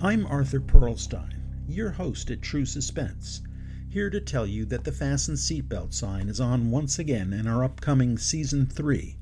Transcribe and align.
I'm 0.00 0.26
Arthur 0.26 0.60
Perlstein, 0.60 1.34
your 1.66 1.90
host 1.90 2.30
at 2.30 2.40
True 2.40 2.64
Suspense, 2.64 3.40
here 3.88 4.10
to 4.10 4.20
tell 4.20 4.46
you 4.46 4.64
that 4.66 4.84
the 4.84 4.92
Fasten 4.92 5.34
Seatbelt 5.34 5.92
sign 5.92 6.28
is 6.28 6.38
on 6.38 6.70
once 6.70 7.00
again 7.00 7.32
in 7.32 7.48
our 7.48 7.64
upcoming 7.64 8.16
Season 8.16 8.64
3, 8.64 9.16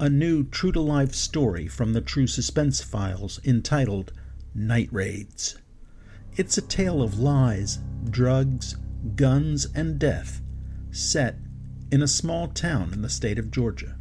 a 0.00 0.10
new 0.10 0.42
true 0.42 0.72
to 0.72 0.80
life 0.80 1.14
story 1.14 1.68
from 1.68 1.92
the 1.92 2.00
True 2.00 2.26
Suspense 2.26 2.82
files 2.82 3.38
entitled 3.44 4.12
Night 4.52 4.88
Raids. 4.90 5.58
It's 6.36 6.58
a 6.58 6.62
tale 6.62 7.02
of 7.02 7.20
lies, 7.20 7.78
drugs, 8.10 8.74
guns, 9.14 9.68
and 9.76 9.96
death, 9.96 10.40
set 10.90 11.36
in 11.92 12.02
a 12.02 12.08
small 12.08 12.48
town 12.48 12.92
in 12.92 13.02
the 13.02 13.08
state 13.08 13.38
of 13.38 13.52
Georgia. 13.52 13.96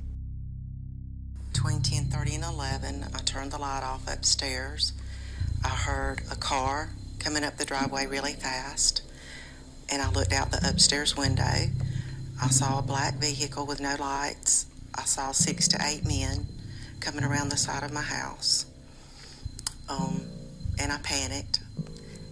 Between 1.53 1.81
10:30 1.81 2.33
and 2.33 2.43
11, 2.45 3.05
I 3.13 3.19
turned 3.19 3.51
the 3.51 3.59
light 3.59 3.83
off 3.83 4.11
upstairs. 4.11 4.93
I 5.65 5.69
heard 5.69 6.21
a 6.31 6.35
car 6.35 6.91
coming 7.17 7.43
up 7.43 7.57
the 7.57 7.65
driveway 7.65 8.05
really 8.05 8.33
fast, 8.33 9.01
and 9.89 9.99
I 9.99 10.11
looked 10.11 10.31
out 10.31 10.51
the 10.51 10.59
upstairs 10.69 11.17
window. 11.17 11.71
I 12.39 12.47
saw 12.49 12.77
a 12.77 12.83
black 12.83 13.15
vehicle 13.15 13.65
with 13.65 13.81
no 13.81 13.95
lights. 13.99 14.67
I 14.93 15.05
saw 15.05 15.31
six 15.31 15.67
to 15.69 15.79
eight 15.83 16.05
men 16.05 16.45
coming 16.99 17.23
around 17.23 17.49
the 17.49 17.57
side 17.57 17.81
of 17.81 17.91
my 17.91 18.03
house. 18.03 18.67
Um, 19.89 20.21
and 20.77 20.91
I 20.91 20.99
panicked, 20.99 21.61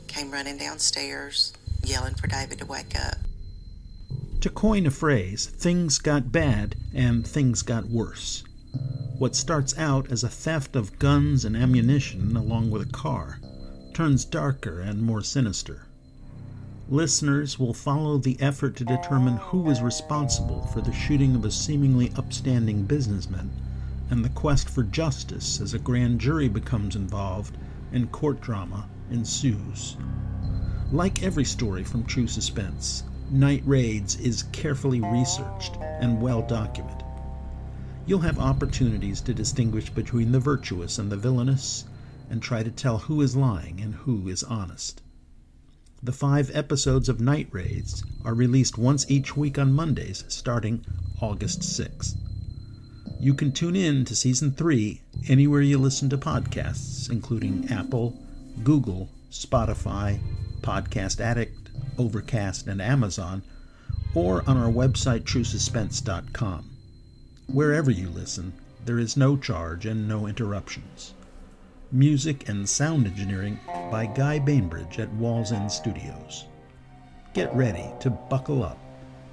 came 0.05 0.29
running 0.29 0.59
downstairs, 0.59 1.53
yelling 1.83 2.13
for 2.13 2.27
David 2.27 2.59
to 2.59 2.67
wake 2.67 2.95
up. 2.95 3.17
To 4.41 4.49
coin 4.51 4.85
a 4.85 4.91
phrase, 4.91 5.47
things 5.47 5.97
got 5.97 6.31
bad 6.31 6.75
and 6.93 7.25
things 7.25 7.63
got 7.63 7.85
worse. 7.85 8.43
What 9.23 9.37
starts 9.37 9.77
out 9.77 10.11
as 10.11 10.25
a 10.25 10.27
theft 10.27 10.75
of 10.75 10.99
guns 10.99 11.45
and 11.45 11.55
ammunition 11.55 12.35
along 12.35 12.71
with 12.71 12.81
a 12.81 12.91
car 12.91 13.39
turns 13.93 14.25
darker 14.25 14.81
and 14.81 15.01
more 15.01 15.21
sinister. 15.21 15.87
Listeners 16.89 17.57
will 17.57 17.73
follow 17.73 18.17
the 18.17 18.35
effort 18.41 18.75
to 18.75 18.83
determine 18.83 19.37
who 19.37 19.59
was 19.61 19.81
responsible 19.81 20.63
for 20.73 20.81
the 20.81 20.91
shooting 20.91 21.35
of 21.35 21.45
a 21.45 21.51
seemingly 21.51 22.11
upstanding 22.17 22.83
businessman 22.83 23.49
and 24.09 24.25
the 24.25 24.29
quest 24.29 24.67
for 24.67 24.83
justice 24.83 25.61
as 25.61 25.73
a 25.73 25.79
grand 25.79 26.19
jury 26.19 26.49
becomes 26.49 26.97
involved 26.97 27.55
and 27.93 28.11
court 28.11 28.41
drama 28.41 28.89
ensues. 29.09 29.95
Like 30.91 31.23
every 31.23 31.45
story 31.45 31.85
from 31.85 32.03
True 32.03 32.27
Suspense, 32.27 33.05
Night 33.31 33.63
Raids 33.65 34.19
is 34.19 34.43
carefully 34.51 34.99
researched 34.99 35.77
and 36.01 36.21
well 36.21 36.41
documented. 36.41 37.05
You'll 38.05 38.19
have 38.19 38.37
opportunities 38.37 39.21
to 39.21 39.33
distinguish 39.33 39.89
between 39.89 40.33
the 40.33 40.39
virtuous 40.39 40.99
and 40.99 41.09
the 41.09 41.15
villainous 41.15 41.85
and 42.29 42.41
try 42.41 42.61
to 42.61 42.71
tell 42.71 42.97
who 42.97 43.21
is 43.21 43.35
lying 43.35 43.79
and 43.79 43.95
who 43.95 44.27
is 44.27 44.43
honest. 44.43 45.01
The 46.01 46.11
five 46.11 46.51
episodes 46.53 47.07
of 47.07 47.21
Night 47.21 47.47
Raids 47.51 48.03
are 48.25 48.33
released 48.33 48.77
once 48.77 49.09
each 49.09 49.37
week 49.37 49.57
on 49.57 49.71
Mondays 49.71 50.25
starting 50.27 50.85
August 51.21 51.61
6th. 51.61 52.17
You 53.21 53.33
can 53.33 53.53
tune 53.53 53.77
in 53.77 54.03
to 54.05 54.15
Season 54.17 54.51
3 54.51 55.01
anywhere 55.29 55.61
you 55.61 55.77
listen 55.77 56.09
to 56.09 56.17
podcasts, 56.17 57.09
including 57.09 57.69
Apple, 57.69 58.19
Google, 58.63 59.07
Spotify, 59.31 60.19
Podcast 60.59 61.21
Addict, 61.21 61.69
Overcast, 61.97 62.67
and 62.67 62.81
Amazon, 62.81 63.43
or 64.13 64.43
on 64.45 64.57
our 64.57 64.69
website 64.69 65.21
truesuspense.com. 65.21 66.72
Wherever 67.47 67.91
you 67.91 68.09
listen, 68.09 68.53
there 68.85 68.97
is 68.97 69.17
no 69.17 69.35
charge 69.35 69.85
and 69.85 70.07
no 70.07 70.27
interruptions. 70.27 71.13
Music 71.91 72.47
and 72.47 72.67
sound 72.67 73.05
engineering 73.05 73.59
by 73.91 74.05
Guy 74.05 74.39
Bainbridge 74.39 74.97
at 74.97 75.11
Walls 75.13 75.51
End 75.51 75.71
Studios. 75.71 76.45
Get 77.33 77.53
ready 77.53 77.91
to 77.99 78.09
buckle 78.09 78.63
up 78.63 78.77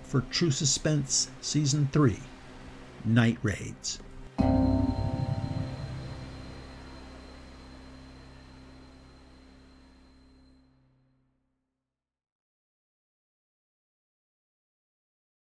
for 0.03 0.23
True 0.23 0.51
Suspense 0.51 1.31
Season 1.41 1.89
3 1.93 2.19
Night 3.05 3.39
Raids. 3.43 4.01